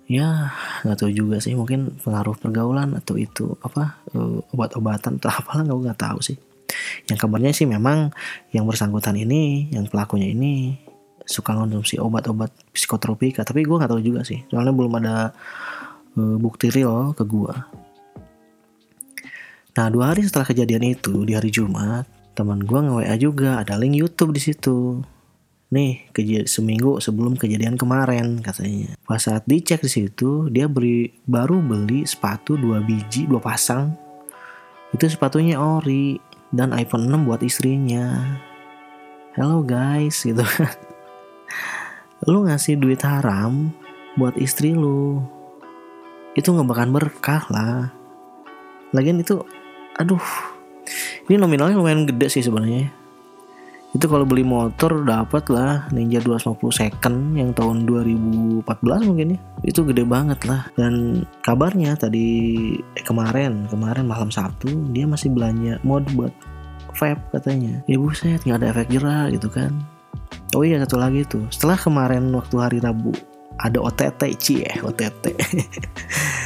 Ya 0.06 0.54
nggak 0.86 0.96
tahu 1.02 1.10
juga 1.12 1.42
sih. 1.42 1.52
Mungkin 1.52 2.00
pengaruh 2.00 2.38
pergaulan 2.38 2.94
atau 2.96 3.18
itu 3.18 3.58
apa 3.60 4.00
uh, 4.14 4.40
obat-obatan 4.54 5.18
atau 5.20 5.30
apalah 5.38 5.62
nggak 5.66 5.78
nggak 5.92 6.00
tahu 6.00 6.18
sih. 6.24 6.38
Yang 7.06 7.18
kabarnya 7.26 7.52
sih 7.52 7.66
memang 7.68 8.10
yang 8.50 8.64
bersangkutan 8.66 9.14
ini 9.14 9.70
yang 9.70 9.86
pelakunya 9.86 10.30
ini 10.32 10.82
suka 11.26 11.54
konsumsi 11.58 11.98
obat-obat 12.00 12.54
psikotropika. 12.72 13.44
Tapi 13.44 13.66
gue 13.66 13.76
nggak 13.76 13.92
tahu 13.92 14.02
juga 14.02 14.24
sih. 14.24 14.40
Soalnya 14.48 14.72
belum 14.72 14.92
ada 15.04 15.36
uh, 16.16 16.36
bukti 16.40 16.72
real 16.72 17.12
ke 17.12 17.26
gue 17.26 17.85
Nah 19.76 19.92
dua 19.92 20.16
hari 20.16 20.24
setelah 20.24 20.48
kejadian 20.48 20.96
itu 20.96 21.28
di 21.28 21.36
hari 21.36 21.52
Jumat 21.52 22.08
teman 22.36 22.60
gue 22.64 22.80
nge-WA 22.80 23.16
juga 23.16 23.64
ada 23.64 23.80
link 23.80 23.96
YouTube 23.96 24.36
di 24.36 24.40
situ. 24.44 25.00
Nih, 25.72 26.06
seminggu 26.46 27.02
sebelum 27.02 27.34
kejadian 27.34 27.74
kemarin 27.80 28.38
katanya. 28.44 28.94
Pas 29.02 29.18
saat 29.18 29.42
dicek 29.48 29.82
di 29.82 29.90
situ, 29.90 30.46
dia 30.52 30.68
beri 30.70 31.10
baru 31.26 31.58
beli 31.58 32.06
sepatu 32.06 32.54
dua 32.54 32.84
biji, 32.84 33.26
dua 33.26 33.40
pasang. 33.40 33.90
Itu 34.94 35.08
sepatunya 35.10 35.58
ori 35.58 36.20
dan 36.54 36.70
iPhone 36.70 37.10
6 37.10 37.26
buat 37.26 37.42
istrinya. 37.42 38.36
Hello 39.34 39.64
guys, 39.66 40.22
gitu 40.22 40.44
kan. 40.44 40.70
lu 42.30 42.46
ngasih 42.46 42.78
duit 42.78 43.02
haram 43.02 43.74
buat 44.14 44.38
istri 44.38 44.70
lu. 44.70 45.18
Itu 46.38 46.54
nggak 46.54 46.68
bakal 46.68 46.86
berkah 46.94 47.44
lah. 47.50 47.90
Lagian 48.94 49.18
itu, 49.18 49.42
aduh, 49.96 50.22
ini 51.26 51.36
nominalnya 51.40 51.76
lumayan 51.76 52.06
gede 52.06 52.30
sih 52.30 52.44
sebenarnya. 52.44 52.92
Itu 53.96 54.12
kalau 54.12 54.28
beli 54.28 54.44
motor 54.44 55.08
dapat 55.08 55.48
lah 55.48 55.88
Ninja 55.88 56.20
250 56.20 56.68
second 56.68 57.32
yang 57.32 57.56
tahun 57.56 57.88
2014 57.88 59.08
mungkin 59.08 59.34
ya. 59.34 59.38
Itu 59.64 59.88
gede 59.88 60.04
banget 60.04 60.44
lah. 60.44 60.68
Dan 60.76 61.24
kabarnya 61.40 61.96
tadi 61.96 62.28
eh, 62.76 63.04
kemarin 63.08 63.64
kemarin 63.72 64.04
malam 64.04 64.28
Sabtu 64.28 64.68
dia 64.92 65.08
masih 65.08 65.32
belanja 65.32 65.80
mod 65.80 66.04
buat 66.12 66.34
vape 66.92 67.40
katanya. 67.40 67.80
Ya 67.88 67.96
buset 67.96 68.44
nggak 68.44 68.60
ada 68.60 68.68
efek 68.76 68.92
jerah 68.92 69.32
gitu 69.32 69.48
kan. 69.48 69.72
Oh 70.52 70.60
iya 70.60 70.76
satu 70.84 71.00
lagi 71.00 71.24
tuh. 71.24 71.48
Setelah 71.48 71.80
kemarin 71.80 72.28
waktu 72.36 72.56
hari 72.60 72.78
Rabu 72.84 73.16
ada 73.56 73.80
OTT 73.80 74.36
cie 74.36 74.68
OTT 74.84 75.32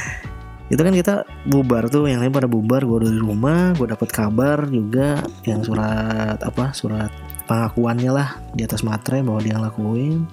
itu 0.71 0.79
kan 0.79 0.95
kita 0.95 1.27
bubar 1.51 1.91
tuh 1.91 2.07
yang 2.07 2.23
lain 2.23 2.31
pada 2.31 2.47
bubar 2.47 2.87
gue 2.87 3.03
dari 3.03 3.19
rumah 3.19 3.75
gue 3.75 3.91
dapat 3.91 4.07
kabar 4.07 4.71
juga 4.71 5.19
yang 5.43 5.59
surat 5.67 6.39
apa 6.39 6.71
surat 6.71 7.11
pengakuannya 7.43 8.11
lah 8.15 8.39
di 8.55 8.63
atas 8.63 8.79
materai 8.79 9.19
bahwa 9.19 9.43
dia 9.43 9.59
ngelakuin. 9.59 10.23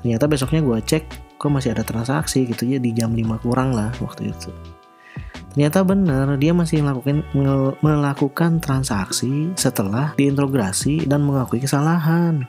Ternyata 0.00 0.24
besoknya 0.32 0.64
gue 0.64 0.80
cek 0.80 1.04
kok 1.36 1.52
masih 1.52 1.76
ada 1.76 1.84
transaksi 1.84 2.48
gitu 2.48 2.64
ya 2.64 2.80
di 2.80 2.96
jam 2.96 3.12
5 3.12 3.44
kurang 3.44 3.76
lah 3.76 3.92
waktu 4.00 4.32
itu. 4.32 4.48
Ternyata 5.52 5.84
benar 5.84 6.40
dia 6.40 6.56
masih 6.56 6.80
melakukan 6.80 7.20
melakukan 7.84 8.64
transaksi 8.64 9.52
setelah 9.60 10.16
diintegrasi 10.16 11.04
dan 11.04 11.20
mengakui 11.20 11.60
kesalahan. 11.60 12.48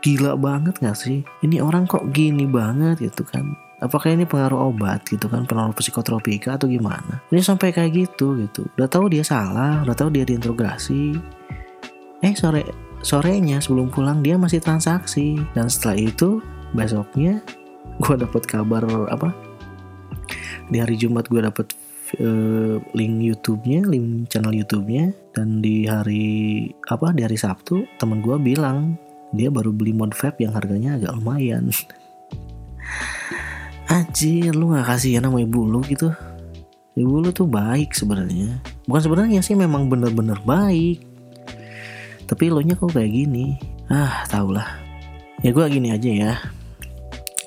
Gila 0.00 0.40
banget 0.40 0.80
gak 0.80 0.96
sih? 0.96 1.28
Ini 1.44 1.60
orang 1.60 1.84
kok 1.84 2.08
gini 2.08 2.48
banget 2.48 3.04
gitu 3.04 3.22
kan 3.28 3.52
apakah 3.82 4.14
ini 4.14 4.24
pengaruh 4.24 4.70
obat 4.70 5.02
gitu 5.10 5.26
kan 5.26 5.42
pengaruh 5.42 5.74
psikotropika 5.74 6.54
atau 6.54 6.70
gimana? 6.70 7.18
Ini 7.34 7.42
sampai 7.42 7.74
kayak 7.74 7.90
gitu 7.92 8.38
gitu. 8.38 8.70
Udah 8.78 8.86
tahu 8.86 9.10
dia 9.10 9.26
salah 9.26 9.82
udah 9.82 9.96
tahu 9.98 10.14
dia 10.14 10.22
diinterogasi. 10.22 11.18
Eh 12.22 12.34
sore 12.38 12.62
sorenya 13.02 13.58
sebelum 13.58 13.90
pulang 13.90 14.22
dia 14.22 14.38
masih 14.38 14.62
transaksi. 14.62 15.42
Dan 15.52 15.66
setelah 15.66 15.98
itu 15.98 16.38
besoknya 16.72 17.42
gue 17.98 18.14
dapet 18.14 18.46
kabar 18.46 18.86
apa? 19.10 19.34
Di 20.70 20.78
hari 20.78 20.94
Jumat 20.94 21.26
gue 21.26 21.42
dapet 21.42 21.74
uh, 22.22 22.78
link 22.94 23.14
YouTube-nya, 23.18 23.82
link 23.90 24.30
channel 24.30 24.54
YouTube-nya. 24.54 25.10
Dan 25.34 25.58
di 25.58 25.90
hari 25.90 26.70
apa 26.86 27.10
di 27.10 27.26
hari 27.26 27.34
Sabtu 27.34 27.82
temen 27.98 28.22
gue 28.22 28.38
bilang 28.38 28.94
dia 29.32 29.48
baru 29.48 29.72
beli 29.72 29.96
mod 29.96 30.12
vape 30.12 30.44
yang 30.44 30.52
harganya 30.52 31.00
agak 31.00 31.16
lumayan 31.16 31.72
Anjir 33.92 34.56
lu 34.56 34.72
gak 34.72 34.88
kasih 34.88 35.20
nama 35.20 35.36
ibu 35.36 35.68
lu 35.68 35.84
gitu. 35.84 36.08
Ibu 36.96 37.28
lu 37.28 37.28
tuh 37.28 37.44
baik 37.44 37.92
sebenarnya. 37.92 38.56
Bukan 38.88 39.02
sebenarnya 39.04 39.44
sih 39.44 39.52
memang 39.52 39.92
bener-bener 39.92 40.40
baik. 40.48 41.04
Tapi 42.24 42.48
lo 42.48 42.64
nya 42.64 42.72
kok 42.72 42.96
kayak 42.96 43.12
gini? 43.12 43.60
Ah 43.92 44.24
tau 44.32 44.48
lah. 44.48 44.64
Ya 45.44 45.52
gue 45.52 45.60
gini 45.68 45.92
aja 45.92 46.08
ya. 46.08 46.32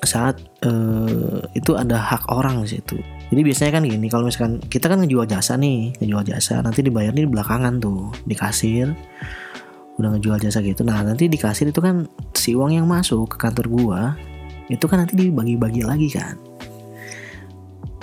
Saat 0.06 0.38
uh, 0.62 1.42
itu 1.58 1.74
ada 1.74 1.98
hak 1.98 2.30
orang 2.30 2.62
di 2.62 2.78
situ. 2.78 2.94
Jadi 3.26 3.40
biasanya 3.42 3.82
kan 3.82 3.82
gini 3.82 4.06
kalau 4.06 4.30
misalkan 4.30 4.62
kita 4.70 4.86
kan 4.86 5.02
ngejual 5.02 5.26
jasa 5.26 5.58
nih 5.58 5.98
ngejual 5.98 6.30
jasa 6.30 6.62
nanti 6.62 6.86
dibayar 6.86 7.10
di 7.10 7.26
belakangan 7.26 7.82
tuh 7.82 8.14
di 8.22 8.38
kasir. 8.38 8.94
Udah 9.98 10.14
ngejual 10.14 10.38
jasa 10.38 10.62
gitu. 10.62 10.86
Nah 10.86 11.02
nanti 11.02 11.26
di 11.26 11.42
kasir 11.42 11.74
itu 11.74 11.82
kan 11.82 12.06
si 12.38 12.54
uang 12.54 12.70
yang 12.70 12.86
masuk 12.86 13.34
ke 13.34 13.36
kantor 13.42 13.66
gua 13.66 14.02
itu 14.66 14.84
kan 14.90 15.02
nanti 15.04 15.14
dibagi-bagi 15.14 15.82
lagi 15.86 16.08
kan. 16.10 16.36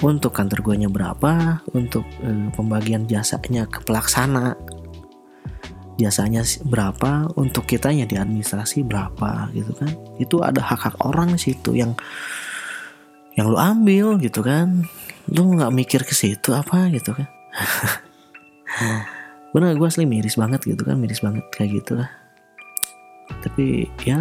Untuk 0.03 0.35
kantor 0.35 0.59
guanya 0.63 0.91
berapa 0.91 1.63
untuk 1.71 2.03
eh, 2.23 2.51
pembagian 2.51 3.07
jasanya 3.07 3.67
ke 3.67 3.83
pelaksana 3.87 4.55
jasanya 5.97 6.41
berapa 6.65 7.29
untuk 7.37 7.69
kitanya 7.69 8.09
di 8.09 8.17
administrasi 8.17 8.81
berapa 8.85 9.53
gitu 9.53 9.73
kan. 9.77 9.91
Itu 10.17 10.41
ada 10.41 10.61
hak-hak 10.61 10.97
orang 11.05 11.37
situ 11.37 11.77
yang 11.77 11.93
yang 13.37 13.49
lu 13.49 13.57
ambil 13.57 14.17
gitu 14.17 14.41
kan. 14.41 14.85
Lu 15.29 15.53
nggak 15.53 15.73
mikir 15.73 16.01
ke 16.03 16.13
situ 16.13 16.53
apa 16.53 16.89
gitu 16.89 17.13
kan. 17.13 17.29
Bener 19.53 19.77
gue 19.77 19.87
asli 19.87 20.09
miris 20.09 20.33
banget 20.33 20.65
gitu 20.65 20.81
kan 20.81 20.97
miris 20.97 21.21
banget 21.21 21.45
kayak 21.53 21.83
gitu 21.83 22.01
lah. 22.01 22.09
Tapi 23.45 23.87
ya 24.03 24.19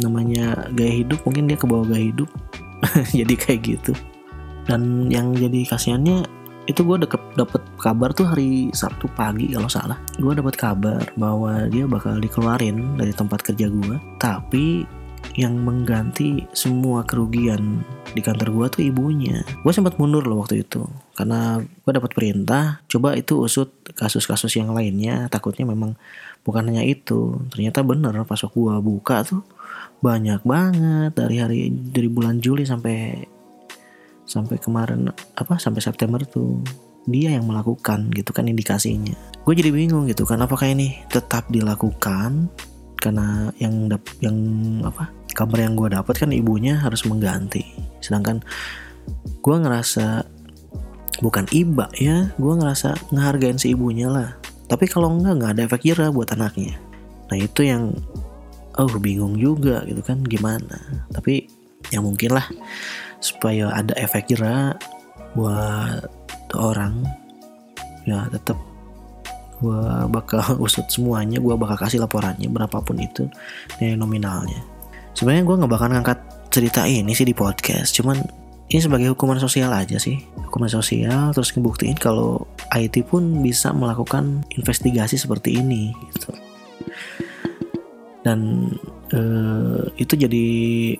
namanya 0.00 0.70
gaya 0.74 1.04
hidup 1.04 1.22
mungkin 1.22 1.46
dia 1.46 1.58
ke 1.58 1.66
bawah 1.68 1.86
gaya 1.86 2.10
hidup. 2.10 2.30
Jadi 3.18 3.34
kayak 3.34 3.60
gitu. 3.64 3.92
Dan 4.64 5.12
yang 5.12 5.36
jadi 5.36 5.68
kasihannya 5.68 6.24
itu 6.64 6.80
gue 6.80 7.04
deket 7.04 7.20
dapet 7.36 7.60
kabar 7.76 8.16
tuh 8.16 8.24
hari 8.24 8.72
Sabtu 8.72 9.12
pagi 9.12 9.52
kalau 9.52 9.68
salah. 9.68 10.00
Gue 10.16 10.32
dapet 10.32 10.56
kabar 10.56 11.04
bahwa 11.20 11.68
dia 11.68 11.84
bakal 11.84 12.16
dikeluarin 12.16 12.96
dari 12.96 13.12
tempat 13.12 13.44
kerja 13.44 13.68
gue 13.68 13.96
tapi 14.16 14.88
yang 15.36 15.60
mengganti 15.60 16.48
semua 16.56 17.04
kerugian 17.04 17.84
di 18.16 18.24
kantor 18.24 18.48
gue 18.56 18.66
tuh 18.72 18.82
ibunya. 18.88 19.44
Gue 19.60 19.72
sempat 19.76 20.00
mundur 20.00 20.24
loh 20.24 20.40
waktu 20.40 20.64
itu 20.64 20.88
karena 21.14 21.62
gue 21.62 21.92
dapat 21.94 22.10
perintah 22.10 22.82
coba 22.90 23.14
itu 23.14 23.38
usut 23.38 23.70
kasus-kasus 23.94 24.50
yang 24.58 24.74
lainnya. 24.74 25.30
Takutnya 25.30 25.62
memang 25.62 25.94
bukan 26.42 26.66
hanya 26.66 26.82
itu. 26.82 27.38
Ternyata 27.54 27.86
bener 27.86 28.12
pas 28.26 28.42
gue 28.42 28.74
buka 28.82 29.22
tuh 29.22 29.42
banyak 30.02 30.42
banget 30.44 31.10
dari 31.16 31.36
hari 31.40 31.60
dari 31.70 32.10
bulan 32.10 32.42
Juli 32.42 32.66
sampai 32.66 33.24
sampai 34.28 34.56
kemarin 34.60 35.08
apa 35.36 35.56
sampai 35.56 35.80
September 35.80 36.20
tuh 36.24 36.60
dia 37.04 37.36
yang 37.36 37.44
melakukan 37.48 38.08
gitu 38.12 38.32
kan 38.32 38.48
indikasinya 38.48 39.12
gue 39.44 39.54
jadi 39.54 39.68
bingung 39.68 40.08
gitu 40.08 40.24
kan 40.24 40.40
apakah 40.40 40.72
ini 40.72 41.04
tetap 41.12 41.44
dilakukan 41.52 42.48
karena 42.96 43.52
yang 43.60 43.92
dap 43.92 44.00
yang 44.24 44.36
apa 44.80 45.12
kabar 45.36 45.68
yang 45.68 45.76
gue 45.76 45.92
dapat 45.92 46.14
kan 46.16 46.32
ibunya 46.32 46.80
harus 46.80 47.04
mengganti 47.04 47.64
sedangkan 48.00 48.40
gue 49.44 49.56
ngerasa 49.60 50.24
bukan 51.20 51.46
iba 51.54 51.86
ya 51.94 52.30
gue 52.34 52.52
ngerasa 52.54 53.12
ngehargain 53.14 53.58
si 53.60 53.74
ibunya 53.76 54.10
lah. 54.10 54.34
Tapi 54.66 54.88
kalau 54.88 55.12
enggak 55.12 55.34
nggak 55.38 55.52
ada 55.54 55.62
efek 55.68 55.82
jerah 55.84 56.08
buat 56.10 56.32
anaknya. 56.32 56.80
Nah 57.30 57.36
itu 57.36 57.60
yang 57.66 57.92
oh 58.74 58.90
bingung 58.98 59.38
juga 59.38 59.84
gitu 59.86 60.00
kan 60.00 60.24
gimana? 60.24 61.06
Tapi 61.12 61.46
ya 61.92 62.00
mungkin 62.00 62.34
lah 62.34 62.46
supaya 63.20 63.70
ada 63.70 63.92
efek 64.00 64.34
jerah 64.34 64.74
buat 65.36 66.08
orang 66.54 67.02
ya 68.06 68.28
tetap 68.30 68.56
gue 69.62 69.82
bakal 70.12 70.42
usut 70.66 70.86
semuanya 70.90 71.38
gue 71.38 71.54
bakal 71.54 71.76
kasih 71.86 72.02
laporannya 72.02 72.48
berapapun 72.50 72.98
itu 72.98 73.28
nilai 73.78 73.96
nominalnya. 73.98 74.60
Sebenarnya 75.14 75.44
gue 75.46 75.56
nggak 75.62 75.72
bakal 75.72 75.88
ngangkat 75.94 76.18
cerita 76.50 76.86
ini 76.86 77.10
sih 77.14 77.26
di 77.26 77.34
podcast 77.34 77.94
cuman 77.98 78.43
ini 78.72 78.80
sebagai 78.80 79.12
hukuman 79.12 79.36
sosial 79.36 79.68
aja 79.76 80.00
sih. 80.00 80.24
Hukuman 80.48 80.72
sosial 80.72 81.36
terus 81.36 81.52
ngebuktiin 81.52 82.00
kalau 82.00 82.48
IT 82.72 83.04
pun 83.06 83.44
bisa 83.44 83.76
melakukan 83.76 84.42
investigasi 84.56 85.20
seperti 85.20 85.60
ini 85.60 85.92
gitu. 86.08 86.32
Dan 88.24 88.72
uh, 89.12 89.84
itu 90.00 90.16
jadi 90.16 90.46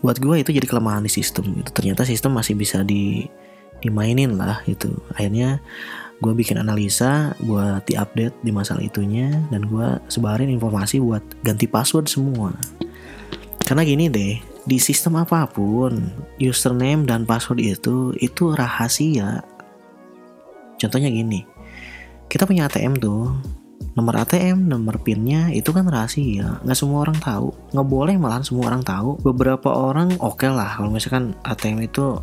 buat 0.04 0.20
gue 0.20 0.44
itu 0.44 0.52
jadi 0.52 0.68
kelemahan 0.68 1.08
di 1.08 1.12
sistem 1.12 1.56
gitu. 1.56 1.72
Ternyata 1.72 2.04
sistem 2.04 2.36
masih 2.36 2.52
bisa 2.52 2.84
di 2.84 3.24
dimainin 3.80 4.36
lah 4.36 4.60
gitu. 4.68 4.92
Akhirnya 5.16 5.64
gue 6.20 6.32
bikin 6.36 6.60
analisa 6.60 7.32
buat 7.40 7.84
diupdate 7.88 8.36
di 8.44 8.52
masalah 8.52 8.84
itunya 8.84 9.32
dan 9.48 9.64
gue 9.66 9.88
sebarin 10.12 10.52
informasi 10.52 11.00
buat 11.00 11.24
ganti 11.40 11.64
password 11.64 12.12
semua. 12.12 12.52
Karena 13.64 13.88
gini 13.88 14.12
deh 14.12 14.53
di 14.64 14.80
sistem 14.80 15.20
apa 15.20 15.44
pun 15.44 16.08
username 16.40 17.04
dan 17.04 17.28
password 17.28 17.60
itu 17.60 18.16
itu 18.20 18.56
rahasia 18.56 19.44
contohnya 20.80 21.12
gini 21.12 21.44
kita 22.28 22.48
punya 22.48 22.66
ATM 22.66 22.96
tuh 22.96 23.30
nomor 23.94 24.26
ATM, 24.26 24.66
nomor 24.66 24.98
PIN-nya 24.98 25.54
itu 25.54 25.70
kan 25.70 25.86
rahasia, 25.86 26.58
nggak 26.66 26.78
semua 26.78 27.06
orang 27.06 27.18
tahu, 27.22 27.54
nggak 27.70 27.88
boleh 27.88 28.14
malah 28.18 28.42
semua 28.42 28.74
orang 28.74 28.82
tahu. 28.82 29.20
Beberapa 29.22 29.70
orang 29.70 30.18
oke 30.18 30.42
okay 30.42 30.50
lah 30.50 30.74
kalau 30.74 30.90
misalkan 30.90 31.36
ATM 31.46 31.86
itu 31.86 32.18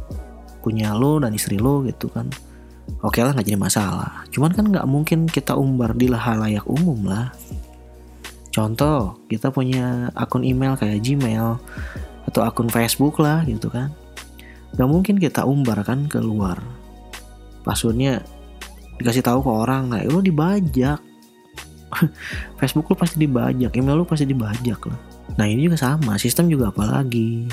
punya 0.60 0.91
lo 0.93 1.17
dan 1.24 1.31
istri 1.31 1.57
lo 1.57 1.81
gitu 1.88 2.12
kan, 2.12 2.27
oke 3.00 3.15
okay 3.15 3.24
lah 3.24 3.31
nggak 3.31 3.48
jadi 3.48 3.60
masalah. 3.60 4.27
Cuman 4.36 4.51
kan 4.51 4.65
nggak 4.67 4.88
mungkin 4.88 5.19
kita 5.31 5.55
umbar 5.55 5.95
di 5.95 6.12
layak 6.12 6.67
umum 6.67 7.07
lah. 7.07 7.31
Contoh, 8.51 9.15
kita 9.31 9.48
punya 9.48 10.12
akun 10.12 10.43
email 10.43 10.75
kayak 10.75 11.00
Gmail 11.00 11.55
atau 12.31 12.47
akun 12.47 12.71
Facebook 12.71 13.19
lah 13.19 13.43
gitu 13.43 13.67
kan. 13.67 13.91
Gak 14.79 14.88
mungkin 14.88 15.19
kita 15.19 15.43
umbar 15.43 15.83
kan 15.83 16.07
keluar. 16.07 16.57
Passwordnya 17.67 18.23
dikasih 18.97 19.21
tahu 19.21 19.43
ke 19.43 19.51
orang, 19.51 19.91
nah 19.91 20.00
lo 20.07 20.23
dibajak 20.23 21.03
Facebook 22.59 22.88
lu 22.88 22.95
pasti 22.95 23.19
dibajak, 23.19 23.71
email 23.75 24.00
lu 24.00 24.07
pasti 24.07 24.23
dibajak 24.23 24.79
lah. 24.88 25.00
Nah 25.35 25.45
ini 25.47 25.67
juga 25.67 25.77
sama, 25.79 26.15
sistem 26.15 26.47
juga 26.47 26.71
apalagi. 26.71 27.47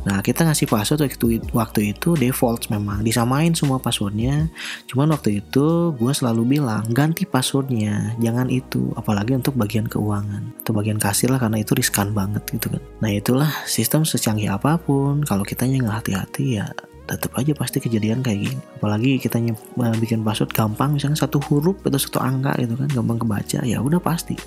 Nah 0.00 0.24
kita 0.24 0.48
ngasih 0.48 0.64
password 0.64 1.04
waktu, 1.04 1.26
waktu 1.52 1.80
itu 1.92 2.16
default 2.16 2.72
memang 2.72 3.04
disamain 3.04 3.52
semua 3.52 3.76
passwordnya. 3.76 4.48
Cuman 4.88 5.12
waktu 5.12 5.44
itu 5.44 5.92
gue 5.92 6.12
selalu 6.12 6.58
bilang 6.58 6.88
ganti 6.88 7.28
passwordnya, 7.28 8.16
jangan 8.22 8.48
itu. 8.48 8.90
Apalagi 8.96 9.36
untuk 9.36 9.58
bagian 9.60 9.84
keuangan 9.84 10.64
atau 10.64 10.72
bagian 10.72 10.96
kasir 10.96 11.28
lah 11.28 11.38
karena 11.42 11.60
itu 11.60 11.76
riskan 11.76 12.16
banget 12.16 12.42
gitu 12.48 12.72
kan. 12.72 12.82
Nah 13.04 13.10
itulah 13.12 13.50
sistem 13.68 14.08
secanggih 14.08 14.48
apa 14.48 14.80
pun 14.80 15.20
kalau 15.26 15.44
kitanya 15.44 15.84
nggak 15.84 15.96
hati-hati 16.04 16.62
ya 16.62 16.66
tetap 17.10 17.34
aja 17.34 17.50
pasti 17.58 17.82
kejadian 17.82 18.22
kayak 18.22 18.46
gini 18.46 18.62
apalagi 18.78 19.18
kita 19.18 19.42
uh, 19.42 19.96
bikin 19.98 20.22
password 20.22 20.54
gampang 20.54 20.94
misalnya 20.94 21.18
satu 21.18 21.42
huruf 21.42 21.82
atau 21.82 21.98
satu 21.98 22.22
angka 22.22 22.54
gitu 22.62 22.78
kan 22.78 22.86
gampang 22.86 23.18
kebaca 23.18 23.58
ya 23.66 23.82
udah 23.82 23.98
pasti 23.98 24.38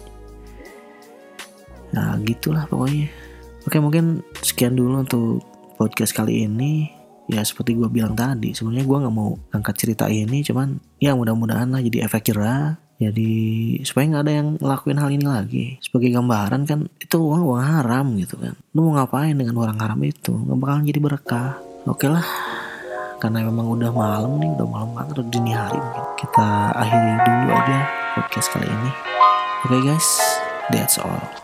nah 1.91 2.15
gitulah 2.23 2.63
pokoknya 2.71 3.11
oke 3.67 3.77
mungkin 3.79 4.21
sekian 4.39 4.75
dulu 4.75 5.03
untuk 5.03 5.41
podcast 5.75 6.15
kali 6.15 6.47
ini. 6.47 6.89
Ya 7.31 7.39
seperti 7.39 7.79
gue 7.79 7.87
bilang 7.87 8.19
tadi 8.19 8.51
sebenarnya 8.51 8.83
gue 8.83 8.97
nggak 8.99 9.15
mau 9.15 9.39
angkat 9.55 9.75
cerita 9.79 10.11
ini 10.11 10.43
cuman 10.43 10.75
ya 10.99 11.15
mudah-mudahan 11.15 11.71
lah 11.71 11.79
jadi 11.79 12.07
efek 12.07 12.33
jerah. 12.33 12.75
Jadi 12.99 13.31
supaya 13.83 14.05
nggak 14.11 14.23
ada 14.23 14.33
yang 14.33 14.47
ngelakuin 14.59 14.99
hal 14.99 15.09
ini 15.11 15.25
lagi. 15.25 15.65
Sebagai 15.79 16.11
gambaran 16.11 16.67
kan 16.67 16.79
itu 16.99 17.15
uang 17.19 17.43
uang 17.47 17.63
haram 17.63 18.05
gitu 18.19 18.35
kan. 18.39 18.53
Lu 18.75 18.91
mau 18.91 18.99
ngapain 18.99 19.35
dengan 19.35 19.55
orang 19.59 19.79
haram 19.79 19.99
itu? 20.03 20.35
Nggak 20.35 20.57
bakalan 20.59 20.83
jadi 20.87 20.99
berkah. 20.99 21.51
Oke 21.87 22.07
lah 22.07 22.23
karena 23.23 23.39
memang 23.47 23.79
udah 23.79 23.87
malam 23.95 24.35
nih 24.35 24.51
udah 24.59 24.67
malam 24.67 24.89
banget 24.91 25.15
udah 25.15 25.25
dini 25.31 25.51
hari 25.55 25.79
mungkin. 25.79 26.03
Kita 26.19 26.47
akhiri 26.75 27.11
dulu 27.23 27.47
aja 27.55 27.77
podcast 28.19 28.47
kali 28.51 28.67
ini. 28.67 28.91
Oke 29.63 29.79
okay 29.79 29.81
guys 29.87 30.07
that's 30.71 30.99
all 30.99 31.42